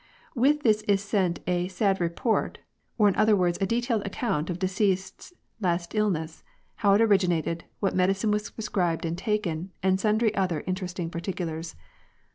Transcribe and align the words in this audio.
With 0.33 0.63
this 0.63 0.81
is 0.87 0.99
sent 0.99 1.41
a" 1.45 1.67
sad 1.67 2.01
report," 2.01 2.57
or 2.97 3.07
in 3.07 3.15
other 3.15 3.35
words 3.35 3.59
a 3.61 3.67
detailed 3.67 4.03
account 4.03 4.49
of 4.49 4.57
deceased's 4.57 5.31
last 5.59 5.93
illness, 5.93 6.41
how 6.77 6.95
it 6.95 7.01
originated, 7.01 7.65
what 7.81 7.95
medicine 7.95 8.31
was 8.31 8.49
prescribed 8.49 9.05
and 9.05 9.15
taken, 9.15 9.69
and 9.83 9.99
sundry 9.99 10.33
other 10.33 10.63
interesting 10.65 11.11
particulars. 11.11 11.75